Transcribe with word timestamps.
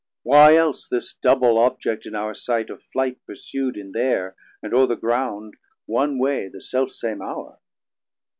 200 0.25 0.35
Why 0.35 0.55
else 0.55 0.87
this 0.87 1.13
double 1.13 1.59
object 1.59 2.07
in 2.07 2.15
our 2.15 2.33
sight 2.33 2.71
Of 2.71 2.81
flight 2.91 3.19
pursu'd 3.27 3.77
in 3.77 3.93
th' 3.93 3.97
Air 3.97 4.35
and 4.63 4.73
ore 4.73 4.87
the 4.87 4.95
ground 4.95 5.53
One 5.85 6.17
way 6.17 6.47
the 6.51 6.59
self 6.59 6.89
same 6.89 7.21
hour? 7.21 7.59